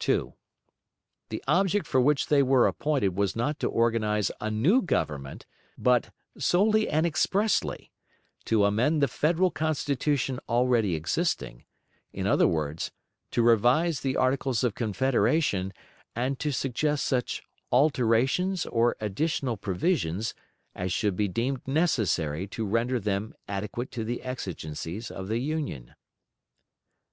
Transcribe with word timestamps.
2. 0.00 0.34
The 1.28 1.44
object 1.46 1.86
for 1.86 2.00
which 2.00 2.26
they 2.26 2.42
were 2.42 2.66
appointed 2.66 3.14
was 3.14 3.36
not 3.36 3.60
to 3.60 3.68
organize 3.68 4.28
a 4.40 4.50
new 4.50 4.82
Government, 4.82 5.46
but 5.78 6.10
"solely 6.36 6.88
and 6.88 7.06
expressly" 7.06 7.92
to 8.46 8.64
amend 8.64 9.00
the 9.00 9.06
"Federal 9.06 9.52
Constitution" 9.52 10.40
already 10.48 10.96
existing; 10.96 11.64
in 12.12 12.26
other 12.26 12.48
words, 12.48 12.90
"to 13.30 13.40
revise 13.40 14.00
the 14.00 14.16
Articles 14.16 14.64
of 14.64 14.74
Confederation," 14.74 15.72
and 16.16 16.40
to 16.40 16.50
suggest 16.50 17.04
such 17.04 17.44
"alterations" 17.70 18.66
or 18.66 18.96
additional 18.98 19.56
"provisions" 19.56 20.34
as 20.74 20.92
should 20.92 21.14
be 21.14 21.28
deemed 21.28 21.60
necessary 21.68 22.48
to 22.48 22.66
render 22.66 22.98
them 22.98 23.32
"adequate 23.46 23.92
to 23.92 24.02
the 24.02 24.22
exigencies 24.24 25.08
of 25.08 25.28
the 25.28 25.38
Union." 25.38 25.94